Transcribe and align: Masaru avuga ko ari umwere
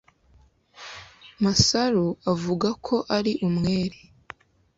Masaru 1.43 2.07
avuga 2.33 2.69
ko 2.85 2.95
ari 3.17 3.31
umwere 3.47 3.97